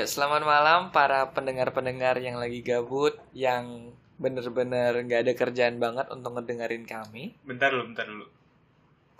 [0.00, 6.40] Ya, selamat malam para pendengar-pendengar yang lagi gabut, yang bener-bener nggak ada kerjaan banget untuk
[6.40, 7.36] ngedengerin kami.
[7.44, 8.24] Bentar dulu, bentar dulu.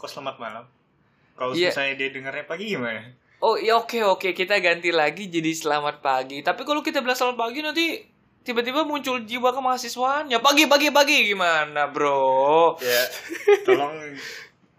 [0.00, 0.64] Kok selamat malam?
[1.36, 1.68] Kalau Iya.
[1.68, 3.12] misalnya dia dengarnya pagi gimana?
[3.44, 6.40] Oh iya oke oke kita ganti lagi jadi selamat pagi.
[6.40, 7.84] Tapi kalau kita bilang selamat pagi nanti
[8.40, 10.40] tiba-tiba muncul jiwa kemahasiswaannya.
[10.40, 12.80] Pagi pagi pagi gimana bro?
[12.80, 13.02] Ya,
[13.68, 14.16] tolong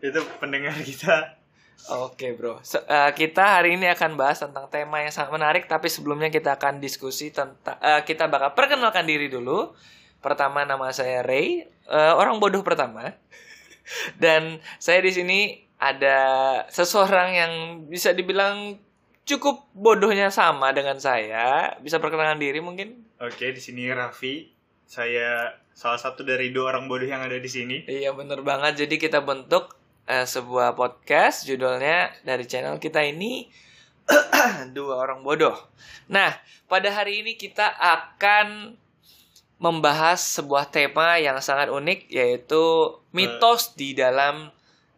[0.02, 1.41] itu pendengar kita.
[1.90, 5.64] Oke bro, Se- eh, kita hari ini akan bahas tentang tema yang sangat menarik.
[5.66, 9.74] Tapi sebelumnya kita akan diskusi tentang eh, kita bakal perkenalkan diri dulu.
[10.22, 13.18] Pertama nama saya Ray, eh, orang bodoh pertama.
[14.22, 15.40] Dan saya di sini
[15.82, 16.20] ada
[16.70, 17.54] seseorang yang
[17.90, 18.78] bisa dibilang
[19.26, 21.74] cukup bodohnya sama dengan saya.
[21.82, 23.02] Bisa perkenalkan diri mungkin?
[23.18, 24.54] Oke, di sini Raffi.
[24.86, 27.90] Saya salah satu dari dua orang bodoh yang ada di sini.
[27.90, 28.86] Iya bener banget.
[28.86, 29.81] Jadi kita bentuk
[30.12, 33.48] eh, sebuah podcast judulnya dari channel kita ini
[34.76, 35.56] dua orang bodoh.
[36.12, 36.36] Nah
[36.68, 38.76] pada hari ini kita akan
[39.62, 42.64] membahas sebuah tema yang sangat unik yaitu
[43.16, 44.52] mitos di dalam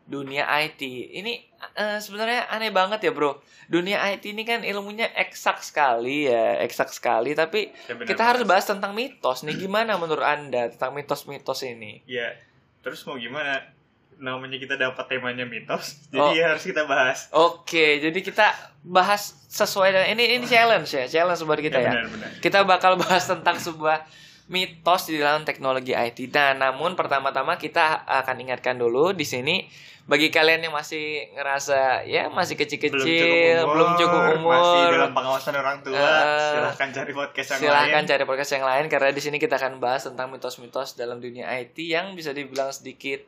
[0.07, 0.81] dunia IT.
[1.13, 1.33] Ini
[1.77, 3.37] eh, sebenarnya aneh banget ya bro.
[3.69, 7.35] Dunia IT ini kan ilmunya eksak sekali ya, eksak sekali.
[7.37, 9.55] Tapi Ya, benar kita harus bahas tentang mitos nih.
[9.55, 12.03] Gimana menurut anda tentang mitos-mitos ini?
[12.07, 12.35] Ya,
[12.83, 13.82] terus mau gimana?
[14.17, 16.29] Namanya kita dapat temanya mitos, Oh.
[16.29, 17.29] jadi harus kita bahas.
[17.29, 21.91] Oke, jadi kita bahas sesuai dengan ini ini challenge ya, challenge buat kita ya.
[21.91, 22.29] benar-benar.
[22.37, 24.03] Kita bakal bahas tentang sebuah
[24.45, 26.27] mitos di dalam teknologi IT.
[26.29, 29.65] Nah, namun pertama-tama kita akan ingatkan dulu di sini
[30.03, 35.79] bagi kalian yang masih ngerasa ya masih kecil-kecil, belum cukup umur, masih dalam pengawasan orang
[35.79, 38.11] tua, Eh, silahkan cari podcast yang silahkan lain.
[38.11, 41.79] cari podcast yang lain karena di sini kita akan bahas tentang mitos-mitos dalam dunia IT
[41.79, 43.23] yang bisa dibilang sedikit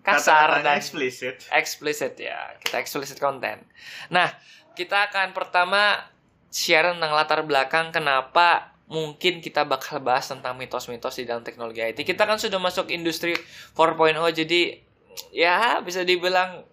[0.00, 1.44] kasar dan eksplisit.
[1.52, 2.56] explicit ya.
[2.60, 3.62] Kita explicit content
[4.08, 4.32] nah
[4.74, 6.00] kita akan pertama
[6.50, 12.02] share tentang latar belakang kenapa mungkin kita bakal bahas tentang mitos-mitos di dalam teknologi IT
[12.02, 13.38] kita kan sudah masuk industri
[13.78, 14.82] 4.0 jadi
[15.30, 16.66] ya bisa dibilang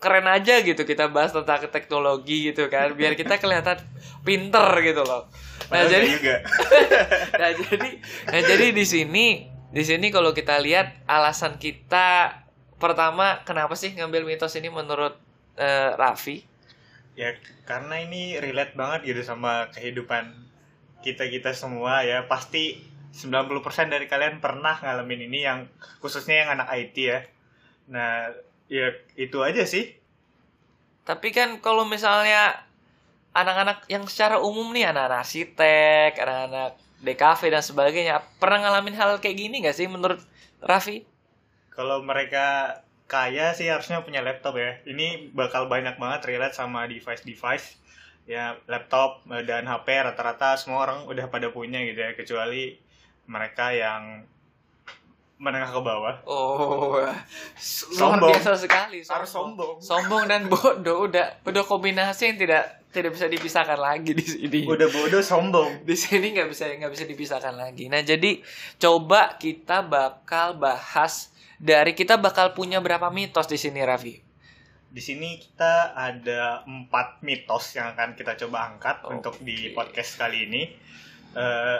[0.00, 2.96] keren aja gitu kita bahas tentang teknologi gitu kan.
[2.96, 3.76] Biar kita kelihatan
[4.24, 5.28] pinter gitu loh.
[5.68, 6.36] Nah jadi juga.
[7.40, 7.90] nah jadi
[8.32, 9.26] nah jadi di sini
[9.70, 12.32] di sini kalau kita lihat alasan kita
[12.80, 15.14] pertama kenapa sih ngambil mitos ini menurut
[15.56, 16.48] eh, Raffi
[17.18, 17.36] Ya,
[17.68, 20.32] karena ini relate banget gitu sama kehidupan
[21.04, 22.24] kita-kita semua ya.
[22.24, 22.80] Pasti
[23.12, 25.68] 90% dari kalian pernah ngalamin ini yang
[26.00, 27.20] khususnya yang anak IT ya.
[27.92, 28.32] Nah,
[28.70, 29.98] ya itu aja sih.
[31.04, 32.62] tapi kan kalau misalnya
[33.34, 36.70] anak-anak yang secara umum nih anak-anak arsitek anak-anak
[37.02, 40.20] DKV dan sebagainya pernah ngalamin hal kayak gini nggak sih menurut
[40.62, 41.02] Raffi
[41.80, 42.76] Kalau mereka
[43.08, 44.76] kaya sih harusnya punya laptop ya.
[44.84, 47.80] Ini bakal banyak banget relate sama device-device.
[48.28, 52.12] Ya, laptop eh, dan HP rata-rata semua orang udah pada punya gitu ya.
[52.12, 52.76] Kecuali
[53.24, 54.28] mereka yang
[55.40, 56.20] menengah ke bawah.
[56.28, 57.16] oh luar
[57.56, 58.28] Sombong.
[58.28, 59.80] biasa sekali Harus sombong.
[59.80, 64.90] sombong dan bodoh udah udah kombinasi yang tidak tidak bisa dipisahkan lagi di sini Udah
[64.90, 65.86] bodoh sombong.
[65.86, 67.86] di sini nggak bisa nggak bisa dipisahkan lagi.
[67.86, 68.42] Nah jadi
[68.82, 71.30] coba kita bakal bahas
[71.60, 74.18] dari kita bakal punya berapa mitos di sini Raffi.
[74.90, 79.10] Di sini kita ada empat mitos yang akan kita coba angkat Oke.
[79.14, 80.62] untuk di podcast kali ini.
[81.38, 81.78] Eh,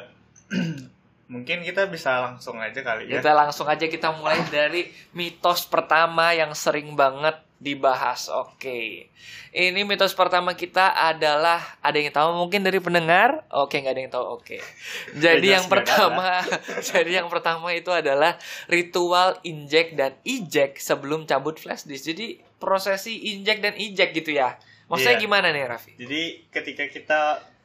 [1.35, 3.19] mungkin kita bisa langsung aja kali ya.
[3.19, 4.87] Kita langsung aja kita mulai dari
[5.19, 8.33] mitos pertama yang sering banget dibahas.
[8.33, 9.13] Oke,
[9.53, 13.45] ini mitos pertama kita adalah ada yang tahu mungkin dari pendengar.
[13.53, 14.25] Oke nggak ada yang tahu.
[14.41, 14.59] Oke,
[15.25, 16.41] jadi Jelas yang pertama,
[16.91, 22.09] jadi yang pertama itu adalah ritual inject dan eject sebelum cabut flash disk.
[22.09, 24.57] Jadi prosesi inject dan eject gitu ya.
[24.89, 25.23] Maksudnya Iya.
[25.23, 25.93] gimana nih Raffi?
[26.01, 27.21] Jadi ketika kita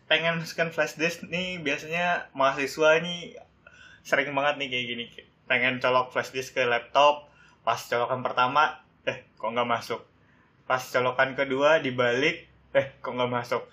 [0.05, 3.33] pengen masukkan flash disk nih biasanya mahasiswa nih
[4.05, 5.03] sering banget nih kayak gini
[5.49, 7.25] pengen colok flash disk ke laptop
[7.65, 10.01] pas colokan pertama eh kok nggak masuk?
[10.65, 13.63] Pas colokan kedua dibalik eh kok nggak masuk?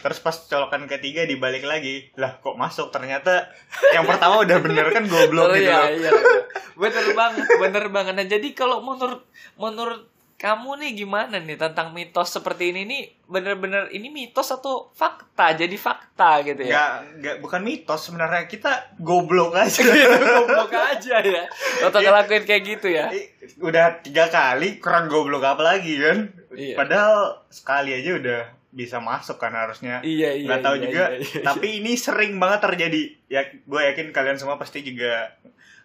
[0.00, 2.08] Terus pas colokan ketiga dibalik lagi.
[2.16, 2.88] Lah kok masuk?
[2.88, 3.52] Ternyata
[3.92, 6.40] yang pertama udah bener kan Oh, goblok gitu iya, iya, iya.
[6.78, 8.12] Bener banget, bener banget.
[8.16, 9.22] Nah, jadi kalau menurut
[9.60, 10.08] menurut
[10.40, 12.88] kamu nih gimana nih tentang mitos seperti ini?
[12.88, 15.52] Nih bener-bener ini mitos atau fakta?
[15.52, 16.72] Jadi fakta gitu ya?
[16.72, 18.48] Nggak nggak bukan mitos sebenarnya.
[18.48, 19.84] Kita goblok aja.
[20.40, 21.44] Goblok aja ya.
[21.84, 22.08] Atau Iya.
[22.08, 23.12] ngelakuin kayak gitu ya?
[23.60, 26.32] Udah tiga kali kurang goblok apa lagi kan?
[26.50, 26.74] Iya.
[26.74, 28.40] padahal sekali aja udah
[28.72, 30.00] bisa masuk kan harusnya.
[30.00, 31.04] Iya iya nggak tahu iya, juga.
[31.12, 31.42] iya, iya.
[31.44, 33.02] tapi ini sering banget terjadi.
[33.28, 35.36] Ya gue yakin kalian semua pasti juga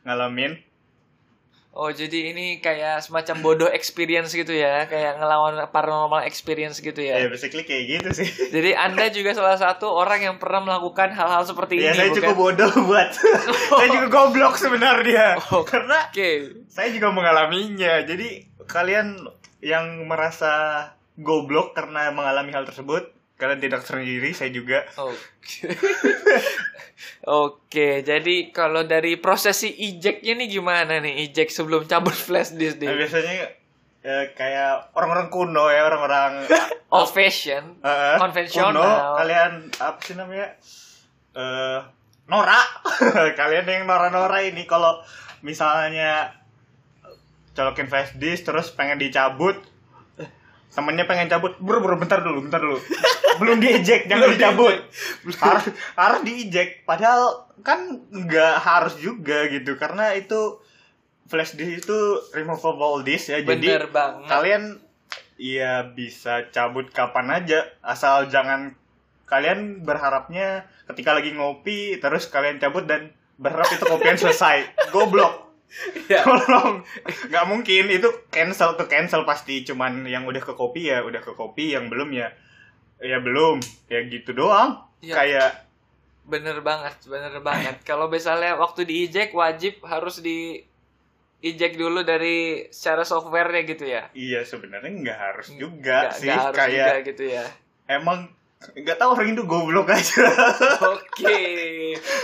[0.08, 0.56] ngalamin
[1.76, 7.20] Oh jadi ini kayak semacam bodoh experience gitu ya, kayak ngelawan paranormal experience gitu Ya,
[7.20, 7.28] ya.
[7.28, 8.30] basically kayak gitu sih.
[8.48, 12.20] Jadi anda juga salah satu orang yang pernah melakukan hal-hal seperti Ya, ini, saya bukan?
[12.24, 13.10] cukup bodoh buat.
[13.76, 15.36] saya juga goblok sebenarnya.
[15.52, 15.68] Oh.
[15.68, 16.64] Karena Oke.
[16.72, 18.08] saya juga mengalaminya.
[18.08, 19.28] Jadi kalian
[19.60, 20.80] yang merasa
[21.16, 24.84] goblok karena mengalami hal tersebut, kalian tidak sendiri, saya juga.
[24.98, 25.68] Oke.
[27.26, 31.26] Oke, jadi kalau dari prosesi ejectnya nih gimana nih?
[31.26, 32.98] Eject sebelum cabut flash disk Nah, nih.
[32.98, 33.34] biasanya
[34.02, 36.46] eh, kayak orang-orang kuno ya, orang-orang
[36.94, 37.82] Old fashion.
[37.82, 38.72] eh, Konvensional.
[38.72, 38.88] kuno,
[39.18, 40.48] kalian apa sih namanya?
[41.34, 41.80] Eh,
[42.26, 42.62] Nora.
[43.40, 45.02] kalian yang Nora-Nora ini kalau
[45.42, 46.32] misalnya
[47.52, 49.58] colokin flash disk terus pengen dicabut
[50.76, 51.56] temennya pengen cabut.
[51.58, 52.78] Buru buru bentar dulu bentar dulu.
[53.40, 54.76] Belum diejek jangan Belum dicabut.
[55.40, 56.84] harus harus diejek.
[56.84, 60.60] Padahal kan nggak harus juga gitu karena itu
[61.26, 62.00] flash disk itu
[62.32, 63.40] removable disk ya.
[63.40, 64.28] Jadi Bener banget.
[64.28, 64.64] kalian
[65.36, 67.66] ya bisa cabut kapan aja.
[67.80, 68.76] Asal jangan
[69.26, 74.92] kalian berharapnya ketika lagi ngopi terus kalian cabut dan berharap itu kopian selesai.
[74.92, 75.45] Goblok
[76.08, 76.24] Ya.
[76.28, 76.86] tolong
[77.28, 81.32] nggak mungkin itu cancel ke cancel pasti cuman yang udah ke kopi ya udah ke
[81.32, 82.32] kopi yang belum ya
[82.98, 85.14] ya belum ya gitu doang Ya.
[85.16, 85.52] kayak
[86.26, 87.78] Bener banget, bener banget.
[87.90, 90.58] Kalau misalnya waktu di eject wajib harus di
[91.40, 94.10] eject dulu dari secara softwarenya gitu ya.
[94.14, 97.46] iya sebenarnya nggak harus juga Nggak- sih nggak harus kayak juga gitu ya.
[97.88, 98.20] emang
[98.74, 100.26] nggak tahu orang itu goblok aja
[100.98, 101.42] Oke.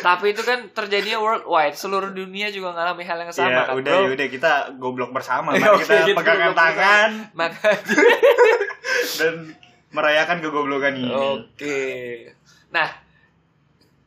[0.01, 3.93] Tapi itu kan terjadinya worldwide, seluruh dunia juga ngalami hal yang sama ya kan, udah
[3.93, 4.03] Bro?
[4.03, 4.51] ya udah kita
[4.81, 7.79] goblok bersama mari oke, kita kita pegangan goblok tangan Makanya
[9.19, 9.33] dan
[9.91, 11.79] merayakan kegoblokan ini Oke.
[12.71, 12.87] Nah,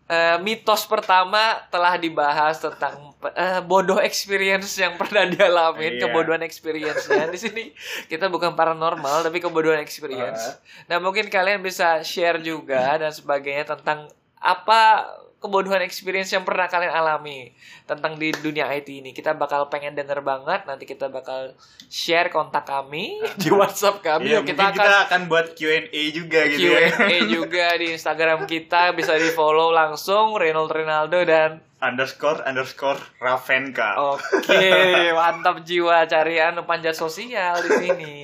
[0.05, 6.09] eh, mitos pertama telah dibahas tentang eh, bodoh experience yang pernah dialamin, Iya.
[6.09, 7.25] kebodohan experience-nya.
[7.33, 7.63] Di sini
[8.07, 10.61] kita bukan paranormal tapi kebodohan experience.
[10.87, 15.09] Nah, mungkin kalian bisa share juga dan sebagainya tentang apa
[15.45, 17.53] kebodohan experience yang pernah kalian alami
[17.85, 19.13] tentang di dunia IT ini.
[19.13, 20.65] Kita bakal pengen denger banget.
[20.65, 21.53] Nanti kita bakal
[21.93, 24.33] share kontak kami di WhatsApp kami.
[24.33, 26.89] Yuk, kita, akan kita akan buat Q&A juga gitu ya.
[26.89, 34.01] Q&A juga di Instagram kita bisa di follow langsung Reynold Ronaldo dan underscore underscore Ravenka.
[34.01, 34.65] oke
[35.21, 38.15] mantap jiwa carian panjat sosial di sini.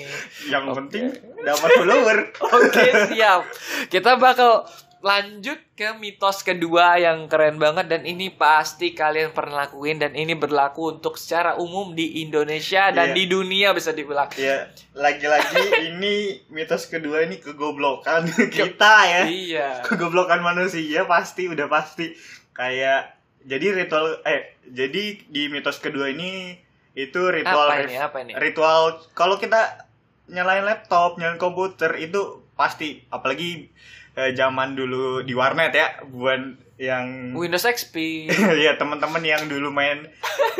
[0.48, 0.76] Yang Oke.
[0.80, 1.04] penting
[1.44, 2.18] dapat follower.
[2.40, 3.44] Oke siap.
[3.92, 4.64] Kita bakal
[5.00, 10.32] lanjut ke mitos kedua yang keren banget dan ini pasti kalian pernah lakuin dan ini
[10.34, 13.16] berlaku untuk secara umum di Indonesia dan Iya.
[13.16, 14.28] di dunia bisa dibilang.
[14.34, 15.56] ya, lagi-lagi
[15.88, 19.22] ini mitos kedua ini kegoblokan kita ya.
[19.24, 19.68] Iya.
[19.82, 22.12] Kegoblokan manusia pasti udah pasti
[22.52, 26.60] kayak jadi ritual eh jadi di mitos kedua ini
[26.92, 27.94] itu ritual Apa ini?
[27.96, 28.32] Apa ini?
[28.36, 29.88] ritual kalau kita
[30.28, 33.72] nyalain laptop, nyalain komputer itu pasti apalagi
[34.16, 38.26] eh, zaman dulu di warnet ya, buat yang Windows XP.
[38.64, 40.08] ya teman-teman yang dulu main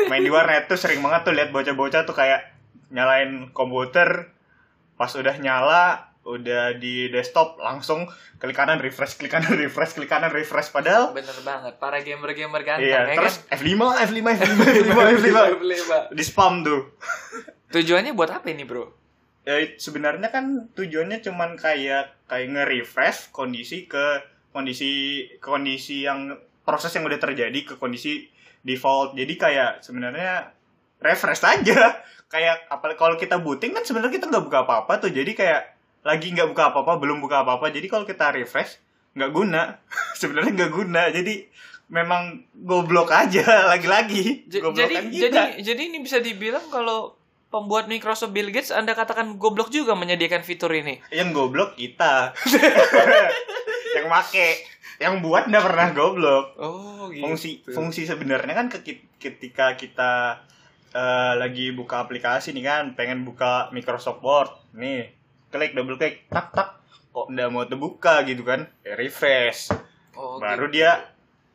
[0.05, 2.53] main di warnet tuh sering banget tuh lihat bocah-bocah tuh kayak
[2.93, 4.29] nyalain komputer
[5.01, 8.05] pas udah nyala udah di desktop langsung
[8.37, 12.85] klik kanan refresh klik kanan refresh klik kanan refresh padahal Bener banget, para gamer-gamer ganteng
[12.85, 13.57] iya ya terus kan?
[13.57, 13.73] F5
[14.05, 14.61] F5 F5
[15.17, 15.81] F5 F5
[16.13, 16.93] di spam tuh
[17.71, 19.00] Tujuannya buat apa ini, Bro?
[19.41, 24.21] Ya sebenarnya kan tujuannya cuman kayak kayak nge-refresh kondisi ke
[24.53, 28.29] kondisi kondisi yang proses yang udah terjadi ke kondisi
[28.61, 29.17] default.
[29.17, 30.53] Jadi kayak sebenarnya
[31.01, 31.81] refresh aja.
[32.31, 35.11] Kayak apa kalau kita booting kan sebenarnya kita nggak buka apa-apa tuh.
[35.11, 37.75] Jadi kayak lagi nggak buka apa-apa belum buka apa-apa.
[37.75, 38.79] Jadi kalau kita refresh
[39.19, 39.83] nggak guna.
[40.21, 41.11] Sebenarnya nggak guna.
[41.11, 41.43] Jadi
[41.91, 43.43] memang goblok aja
[43.75, 44.47] lagi-lagi.
[44.47, 45.27] J- jadi kita.
[45.27, 47.19] jadi jadi ini bisa dibilang kalau
[47.51, 51.03] pembuat Microsoft Bill Gates Anda katakan goblok juga menyediakan fitur ini.
[51.09, 52.31] yang goblok kita
[53.95, 54.47] yang make
[54.97, 57.21] yang buat nggak pernah goblok Oh, gitu.
[57.21, 58.83] fungsi fungsi sebenarnya kan ke-
[59.17, 60.41] ketika kita
[60.91, 65.11] eh, lagi buka aplikasi nih kan pengen buka Microsoft Word nih
[65.49, 66.69] klik double klik tak tak
[67.11, 69.73] kok nggak mau terbuka gitu kan ya, refresh
[70.11, 70.77] Oh, baru gitu.
[70.77, 71.11] dia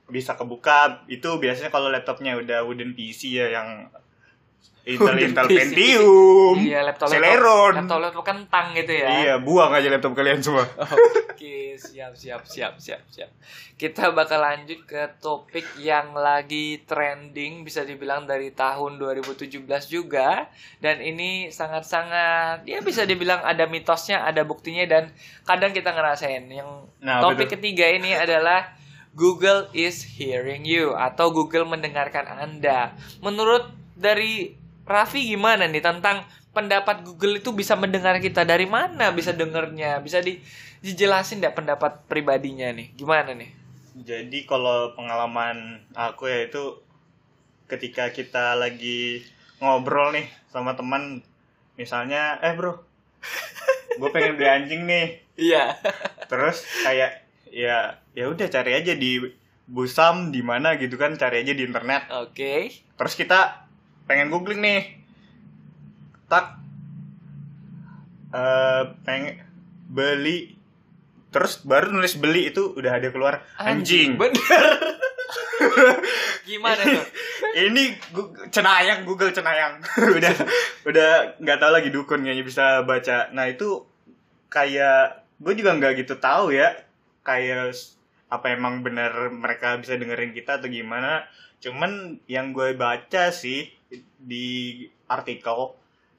[0.07, 3.89] bisa kebuka itu biasanya kalau laptopnya udah wooden PC ya yang
[4.87, 5.47] Intel Intel.
[5.47, 9.09] Pentium Iya, laptop Celeron laptop laptop kentang gitu ya.
[9.21, 10.63] iya buang aja laptop kalian semua
[11.37, 13.29] Oke, siap siap siap siap siap.
[13.77, 20.49] Kita bakal lanjut ke topik yang lagi trending bisa dibilang dari tahun 2017 juga
[20.81, 25.13] dan ini sangat-sangat ya bisa dibilang ada mitosnya, ada buktinya dan
[25.45, 26.49] kadang kita ngerasain.
[26.49, 27.61] Yang Nah, topik betul.
[27.61, 28.73] ketiga ini adalah
[29.13, 32.97] Google is hearing you atau Google mendengarkan Anda.
[33.21, 34.55] Menurut dari
[34.87, 36.23] Raffi gimana nih tentang
[36.55, 38.47] pendapat Google itu bisa mendengar kita?
[38.47, 40.39] Dari mana bisa dengernya bisa di,
[40.85, 42.95] dijelasin nggak pendapat pribadinya nih?
[42.95, 43.51] Gimana nih?
[43.97, 46.79] Jadi kalau pengalaman aku ya itu
[47.67, 49.27] ketika kita lagi
[49.59, 51.25] ngobrol nih sama teman
[51.75, 52.79] misalnya eh bro
[53.99, 55.07] gue pengen beli anjing nih.
[55.35, 55.75] Iya.
[56.31, 59.19] Terus kayak ya ya udah cari aja di
[59.67, 62.07] Busam di mana gitu kan cari aja di internet.
[62.23, 62.71] Oke.
[62.95, 63.66] Terus kita
[64.07, 64.83] pengen googling nih.
[66.31, 66.59] Tak.
[68.35, 69.43] Eh pengen
[69.91, 70.55] beli.
[71.35, 73.45] Terus baru nulis beli itu udah ada keluar.
[73.61, 74.65] Anjing, bener.
[76.49, 77.07] Gimana tuh?
[77.69, 77.85] Ini
[78.55, 79.83] cenayang Google cenayang.
[80.17, 80.33] Udah
[80.87, 81.11] udah
[81.41, 83.33] nggak tahu lagi dukun kayaknya bisa baca.
[83.33, 83.83] Nah itu
[84.53, 86.73] kayak gue juga nggak gitu tahu ya
[87.27, 87.75] kayak
[88.31, 91.27] apa emang bener mereka bisa dengerin kita atau gimana.
[91.59, 93.73] Cuman yang gue baca sih
[94.19, 95.75] di artikel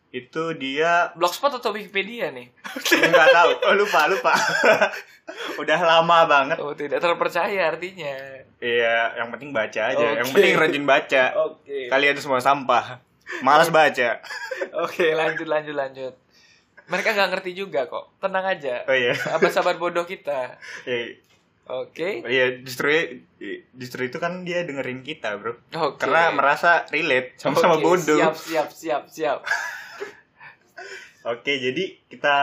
[0.07, 2.47] itu dia blogspot atau wikipedia nih?
[2.79, 3.49] Nggak tahu.
[3.67, 4.33] Oh, lupa lupa.
[5.61, 6.57] Udah lama banget.
[6.63, 8.15] Oh tidak terpercaya artinya.
[8.63, 10.07] Iya yang penting baca aja.
[10.23, 10.35] Yang Oke.
[10.39, 11.23] penting rajin baca.
[11.51, 11.91] Oke.
[11.91, 13.03] Kalian semua sampah.
[13.43, 14.23] Malas baca.
[14.87, 16.13] Oke lanjut lanjut lanjut.
[16.87, 18.15] Mereka nggak ngerti juga kok.
[18.23, 18.87] Tenang aja.
[18.87, 19.11] Oh iya.
[19.11, 20.55] Sahabat-sahabat bodoh kita?
[20.87, 21.19] Iya,
[21.69, 22.89] oke Iya, justru
[23.73, 25.59] justru itu kan dia dengerin kita, Bro.
[25.69, 28.17] oke Karena merasa relate sama sama Oke, bodoh.
[28.17, 29.39] siap siap siap siap
[31.27, 32.35] Oke, jadi kita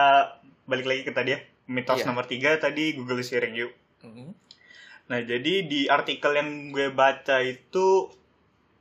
[0.63, 1.39] balik lagi ke tadi ya.
[1.65, 2.05] Mitos Iya.
[2.05, 3.73] nomor tiga tadi Google is hearing you.
[4.01, 4.29] Mhm.
[5.05, 8.09] Nah, jadi di artikel yang gue baca itu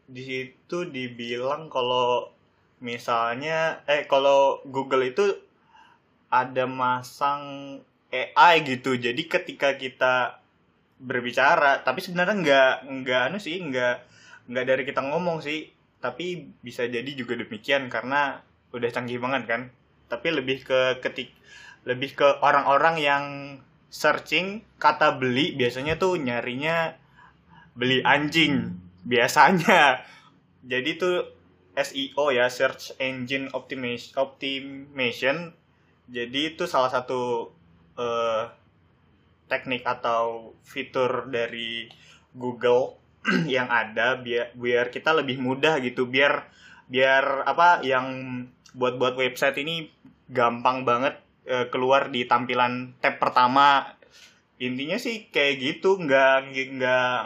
[0.04, 2.28] di situ dibilang kalau
[2.78, 5.24] misalnya eh kalau Google itu
[6.28, 7.80] ada masang
[8.14, 8.94] AI gitu.
[8.94, 10.38] Jadi ketika kita
[11.02, 13.96] berbicara, tapi sebenarnya nggak nggak anu sih, nggak
[14.48, 15.68] nggak dari kita ngomong sih,
[15.98, 18.38] tapi bisa jadi juga demikian karena
[18.70, 19.62] udah canggih banget kan.
[20.06, 21.34] Tapi lebih ke ketik
[21.84, 23.24] lebih ke orang-orang yang
[23.92, 26.96] searching kata beli biasanya tuh nyarinya
[27.78, 28.74] beli anjing
[29.06, 30.02] biasanya
[30.72, 31.30] jadi tuh
[31.76, 35.36] SEO ya search engine optimization optimization
[36.10, 37.52] jadi itu salah satu
[37.98, 38.44] eh,
[39.48, 41.86] teknik atau fitur dari
[42.34, 42.98] Google
[43.54, 46.48] yang ada biar biar kita lebih mudah gitu biar
[46.90, 48.06] biar apa yang
[48.74, 49.88] buat-buat website ini
[50.28, 53.96] gampang banget eh, keluar di tampilan tab pertama.
[54.58, 57.18] Intinya sih kayak gitu nggak nggak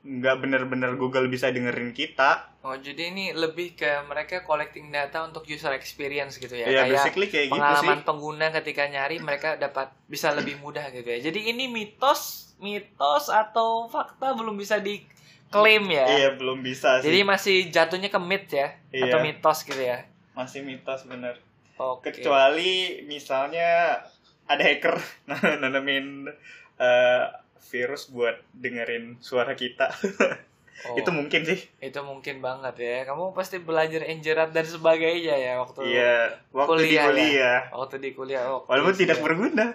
[0.00, 5.44] nggak bener-bener Google bisa dengerin kita oh jadi ini lebih ke mereka collecting data untuk
[5.44, 9.56] user experience gitu ya ya, kayak basically kayak gitu sih pengalaman pengguna ketika nyari mereka
[9.56, 11.18] dapat bisa lebih mudah gitu ya.
[11.22, 16.04] Jadi ini mitos, mitos atau fakta belum bisa diklaim ya.
[16.10, 19.08] iya belum bisa Jadi sih masih jatuhnya ke myth ya Iya.
[19.08, 20.04] atau mitos gitu ya.
[20.30, 21.40] masih mitos bener
[21.76, 22.12] Oke.
[22.12, 24.04] kecuali misalnya
[24.44, 25.00] ada hacker
[25.64, 26.28] nanamin
[26.76, 27.24] eh,
[27.70, 29.88] virus buat dengerin suara kita
[30.80, 32.96] Oh, itu mungkin sih itu mungkin banget ya.
[33.04, 37.08] Kamu pasti belajar enjerat dan sebagainya ya waktu iya waktu di kuliah ya?
[37.08, 38.42] kuliah waktu di kuliah.
[38.48, 39.26] Oke, walaupun tidak siap.
[39.28, 39.66] berguna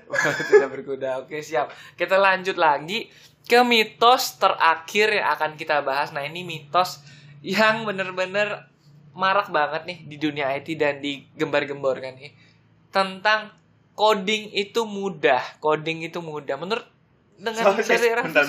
[0.50, 1.10] tidak berkuda.
[1.22, 1.70] Oke, siap.
[1.94, 3.14] Kita lanjut lagi
[3.46, 6.10] ke mitos terakhir yang akan kita bahas.
[6.10, 7.06] Nah, ini mitos
[7.46, 8.66] yang bener-bener
[9.14, 12.34] marak banget nih di dunia IT dan digembar-gembor kan nih.
[12.90, 13.54] Tentang
[13.94, 15.62] coding itu mudah.
[15.62, 16.58] Coding itu mudah.
[16.58, 16.86] Menurut
[17.38, 18.46] dengan Sorry, dari bentar.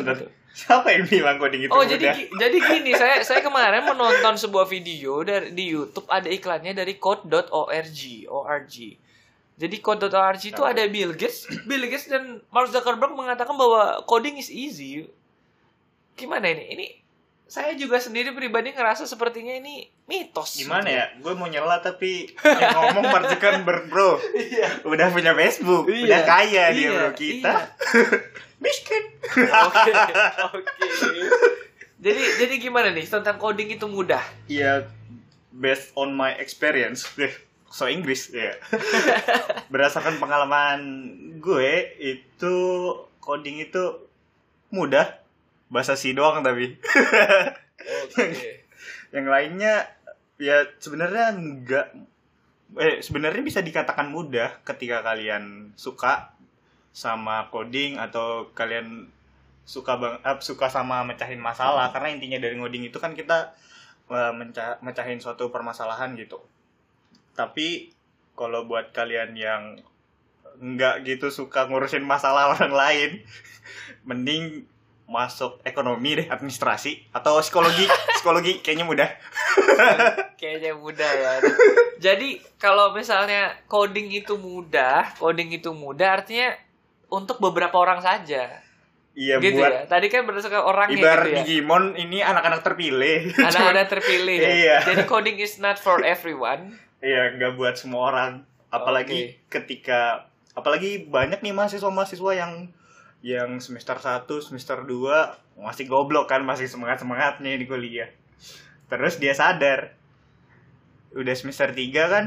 [0.56, 1.90] Siapa yang bilang coding itu Oh mudah?
[1.90, 6.72] jadi gi- jadi gini saya saya kemarin menonton sebuah video dari di YouTube ada iklannya
[6.72, 8.74] dari code.org org.
[9.56, 14.48] Jadi code.org itu ada Bill Gates, Bill Gates dan Mark Zuckerberg mengatakan bahwa coding is
[14.48, 15.08] easy.
[16.12, 16.64] Gimana ini?
[16.72, 16.86] Ini
[17.46, 20.58] saya juga sendiri pribadi ngerasa sepertinya ini mitos.
[20.58, 24.82] gimana gitu ya gue mau nyela tapi yang ngomong Mark Zuckerberg bro Iya.
[24.82, 26.04] udah punya Facebook Iya.
[26.04, 27.54] udah kaya dia Iya, bro kita
[28.64, 29.90] miskin Oke,
[30.48, 30.72] oke.
[31.96, 34.20] Jadi jadi gimana nih tentang coding itu mudah?
[34.46, 34.86] Iya,
[35.50, 37.32] based on my experience, deh,
[37.66, 38.54] so Inggris ya.
[39.72, 40.78] Berdasarkan pengalaman
[41.36, 42.54] gue itu
[43.18, 43.96] coding itu
[44.68, 45.18] mudah,
[45.68, 46.76] bahasa si doang tapi.
[48.06, 48.26] Oke.
[49.14, 49.74] Yang lainnya
[50.36, 51.86] ya sebenarnya enggak
[52.76, 56.36] eh sebenarnya bisa dikatakan mudah ketika kalian suka
[56.92, 59.08] sama coding atau kalian
[59.66, 63.54] suka bang eh, suka sama mecahin masalah karena intinya dari ngoding itu kan kita
[64.10, 66.42] eh, menca- mecahin suatu permasalahan gitu.
[67.38, 67.94] Tapi
[68.36, 69.62] kalau buat kalian yang
[70.60, 73.10] nggak gitu suka ngurusin masalah orang lain,
[74.04, 74.64] mending
[75.06, 77.86] masuk ekonomi deh administrasi atau psikologi
[78.18, 79.06] psikologi kayaknya mudah
[80.36, 81.32] Kayaknya mudah ya.
[81.96, 86.52] Jadi kalau misalnya coding itu mudah, coding itu mudah artinya
[87.08, 88.60] untuk beberapa orang saja.
[89.16, 89.82] iya gitu buat ya.
[89.88, 90.60] Tadi kan berdasarkan
[90.92, 91.40] ibarat gitu ya.
[91.40, 94.36] Digimon ini anak-anak terpilih Anak-anak terpilih.
[94.36, 94.50] ya.
[94.52, 94.76] Iya.
[94.84, 96.76] Jadi coding is not for everyone.
[97.00, 98.32] iya nggak buat semua orang
[98.68, 102.52] apalagi ketika apalagi banyak nih mahasiswa-mahasiswa yang
[103.26, 108.06] yang semester 1, semester 2 masih goblok kan, masih semangat-semangatnya di kuliah.
[108.86, 109.98] Terus dia sadar
[111.16, 112.24] udah semester 3 kan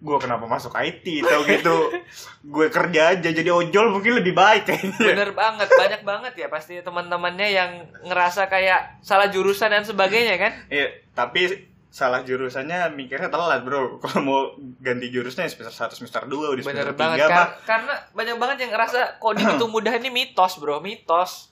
[0.00, 1.92] gue kenapa masuk IT tau gitu
[2.56, 6.80] gue kerja aja jadi ojol mungkin lebih baik kayaknya Bener banget, banyak banget ya pasti
[6.80, 7.70] teman-temannya yang
[8.08, 10.52] ngerasa kayak salah jurusan dan sebagainya kan?
[10.72, 13.94] Iya, tapi salah jurusannya mikirnya telat bro.
[14.02, 14.40] Kalau mau
[14.78, 18.36] ganti jurusnya ya semester 1 semester 2 udah semester banget 3 Kar- mah karena banyak
[18.38, 21.50] banget yang ngerasa coding itu mudah ini mitos bro, mitos.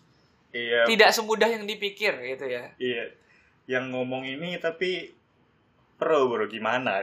[0.55, 0.87] iya.
[0.87, 2.71] Tidak semudah yang dipikir gitu ya.
[2.79, 3.05] iya.
[3.69, 5.13] Yang ngomong ini tapi
[5.99, 7.03] pro bro gimana?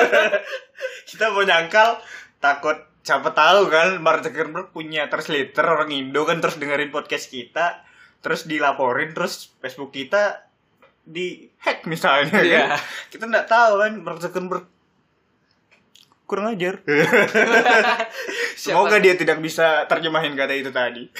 [1.08, 2.00] Kita mau nyangkal
[2.40, 7.84] takut siapa tahu kan Mark Zuckerberg punya translator orang Indo kan terus dengerin podcast kita
[8.20, 10.49] terus dilaporin terus Facebook kita
[11.10, 12.70] di hack misalnya Iya.
[12.70, 14.64] kan kita nggak tahu kan Mark Zuckerberg
[16.24, 16.78] kurang ajar
[18.62, 21.10] semoga dia tidak bisa terjemahin kata itu tadi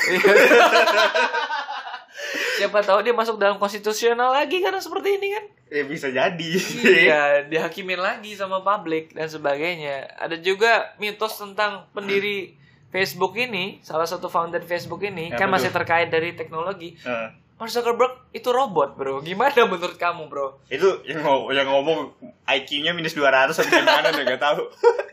[2.61, 5.45] Siapa tahu dia masuk dalam konstitusional lagi karena seperti ini kan?
[5.71, 6.51] ya bisa jadi
[6.85, 10.13] iya, dihakimin lagi sama publik dan sebagainya.
[10.19, 12.53] Ada juga mitos tentang pendiri
[12.91, 15.81] Facebook ini, salah satu founder Facebook ini, Apa kan masih tuh?
[15.81, 16.99] terkait dari teknologi.
[17.01, 17.29] Eh,
[17.61, 19.21] Mark Zuckerberg itu robot, bro.
[19.21, 20.57] Gimana menurut kamu, bro?
[20.73, 21.99] itu yang ngomong, yang ngomong
[22.49, 24.63] IQ-nya minus 200 atau gimana udah gak tahu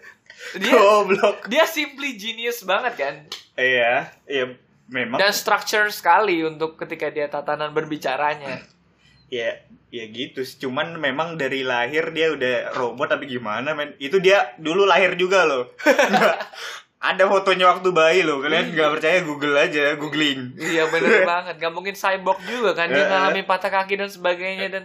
[0.64, 3.16] Dia goblok dia simply genius banget kan?
[3.60, 4.56] iya iya
[4.88, 8.64] memang Dan structure sekali untuk ketika dia tatanan berbicaranya.
[9.28, 9.60] ya
[9.92, 10.56] ya gitu sih.
[10.64, 15.44] cuman memang dari lahir dia udah robot tapi gimana men itu dia dulu lahir juga
[15.44, 15.68] loh
[17.00, 21.70] ada fotonya waktu bayi loh kalian nggak percaya google aja googling Iya bener banget, gak
[21.70, 23.08] mungkin cyborg juga kan dia Eh.
[23.08, 24.84] ngalamin patah kaki dan sebagainya dan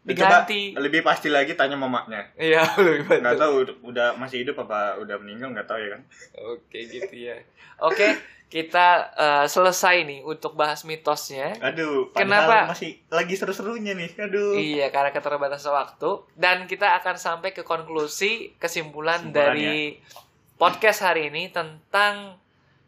[0.00, 0.72] Coba diganti.
[0.74, 3.40] lebih pasti lagi tanya mamanya Iya lebih nggak betul.
[3.42, 3.54] tahu
[3.86, 6.00] udah masih hidup apa udah meninggal nggak tahu ya kan
[6.48, 7.36] Oke gitu ya.
[7.78, 11.52] Oke kita eh, selesai nih untuk bahas mitosnya.
[11.58, 12.64] aduh Kenapa?
[12.66, 18.56] masih lagi seru-serunya nih aduh Iya karena keterbatasan waktu dan kita akan sampai ke konklusi
[18.56, 20.00] kesimpulan dari
[20.58, 22.36] podcast hari ini tentang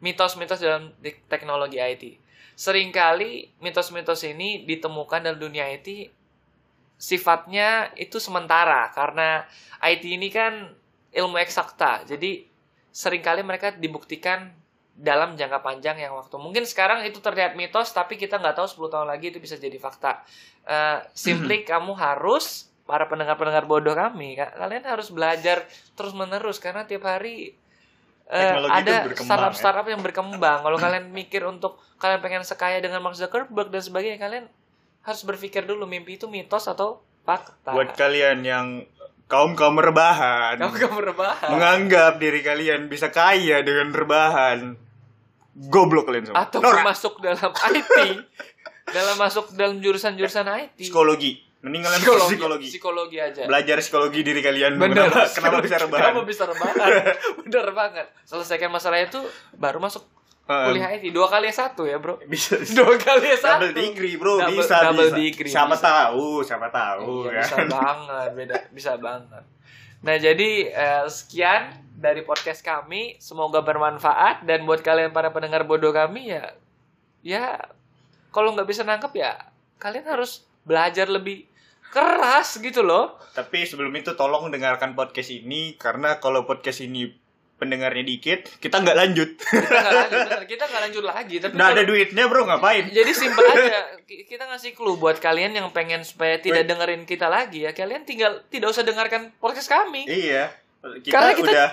[0.02, 0.90] mitos-mitos dalam
[1.30, 2.18] teknologi IT.
[2.58, 6.10] Seringkali mitos-mitos ini ditemukan dalam dunia IT
[7.00, 9.48] sifatnya itu sementara karena
[9.80, 10.68] IT ini kan
[11.16, 12.04] ilmu eksakta.
[12.04, 12.44] Jadi
[12.92, 14.52] sering kali mereka dibuktikan
[14.92, 16.36] dalam jangka panjang yang waktu.
[16.36, 19.80] Mungkin sekarang itu terlihat mitos tapi kita nggak tahu 10 tahun lagi itu bisa jadi
[19.80, 20.20] fakta.
[20.68, 25.62] Eh, simply kamu harus para pendengar-pendengar bodoh kami, ka- kalian harus belajar
[25.94, 27.54] terus-menerus karena tiap hari
[28.26, 30.58] Teknologi itu ada berkembang, startup-startup yang berkembang.
[30.62, 34.46] Kalau kalian mikir untuk kalian pengen sekaya dengan Mark Zuckerberg dan sebagainya, kalian
[35.02, 37.70] harus berpikir dulu mimpi itu mitos atau fakta.
[37.70, 38.66] buat kalian yang
[39.26, 41.48] kaum kaum rebahan kamu kamu rebahan.
[41.48, 44.74] menganggap diri kalian bisa kaya dengan rebahan
[45.56, 46.84] goblok kalian semua atau Norak.
[46.84, 47.98] masuk dalam IT
[48.96, 53.42] dalam masuk dalam jurusan-jurusan IT psikologi mending kalian psikologi, psikologi, psikologi aja.
[53.44, 54.76] Belajar psikologi diri kalian.
[54.76, 56.02] Bener kenapa, kenapa bisa rebahan?
[56.08, 56.76] Kenapa bisa rebahan?
[57.44, 58.06] Bener banget.
[58.24, 59.20] Selesaikan masalah itu
[59.54, 60.08] baru masuk
[60.48, 60.66] Heeh.
[60.66, 62.16] kuliah IT dua kali satu ya bro.
[62.24, 63.68] Bisa dua kali satu.
[63.68, 64.40] Double degree bro.
[64.40, 65.16] Double- bisa double bisa.
[65.16, 65.84] degree, siapa bisa.
[65.84, 67.68] tahu siapa tahu Iya, bisa kan?
[67.68, 69.44] banget beda bisa banget.
[70.00, 73.20] Nah jadi eh, sekian dari podcast kami.
[73.20, 74.42] Semoga bermanfaat.
[74.42, 76.56] Dan buat kalian para pendengar bodoh kami ya
[77.20, 77.60] ya
[78.30, 79.36] kalau nggak bisa nangkep ya
[79.76, 81.44] kalian harus belajar lebih
[81.90, 83.18] keras gitu loh.
[83.30, 87.10] Tapi sebelum itu tolong dengarkan podcast ini karena kalau podcast ini
[87.56, 89.30] pendengarnya dikit kita nggak lanjut.
[89.36, 92.88] Kita nggak lanjut bener, kita nggak lanjut lagi tapi nggak ada duitnya bro ngapain?
[92.88, 96.70] Jadi simpel aja Ki- kita ngasih clue buat kalian yang pengen supaya tidak Wait.
[96.72, 97.76] dengerin kita lagi ya.
[97.76, 100.08] Kalian tinggal tidak usah dengarkan podcast kami.
[100.08, 100.48] Iya.
[101.04, 101.68] Kita, Karena kita- udah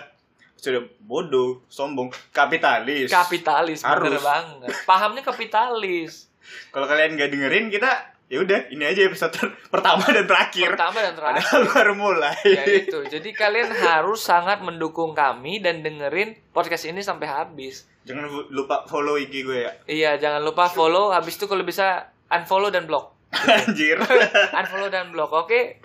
[0.57, 2.11] sudah bodoh sombong.
[2.33, 3.07] Kapitalis.
[3.07, 4.23] Kapitalis bener Harus.
[4.25, 4.69] banget.
[4.83, 6.27] Pahamnya kapitalis.
[6.75, 10.75] Kalau kalian nggak dengerin kita ya udah ini aja episode ter- pertama dan terakhir.
[10.75, 11.43] Pertama dan terakhir.
[11.47, 12.35] Padahal baru mulai.
[12.43, 12.99] Ya itu.
[13.07, 17.87] Jadi kalian harus sangat mendukung kami dan dengerin podcast ini sampai habis.
[18.03, 19.71] Jangan lupa follow IG gue ya.
[19.87, 21.11] Iya jangan lupa follow.
[21.11, 23.15] Habis itu kalau bisa unfollow dan block
[23.47, 23.99] anjir.
[24.59, 25.83] Unfollow dan block oke?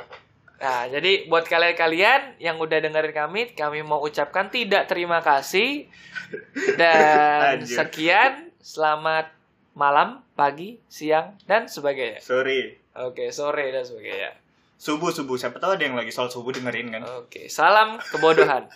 [0.63, 5.91] Nah jadi buat kalian-kalian yang udah dengerin kami kami mau ucapkan tidak terima kasih.
[6.79, 7.77] Dan Anjir.
[7.83, 8.33] sekian.
[8.63, 9.35] Selamat
[9.73, 12.21] malam, pagi, siang, dan sebagainya.
[12.21, 12.77] Sorry.
[12.93, 14.37] Oke, sore dan sebagainya.
[14.77, 17.03] Subuh subuh siapa tahu ada yang lagi soal subuh dengerin kan.
[17.23, 18.67] Oke, salam kebodohan.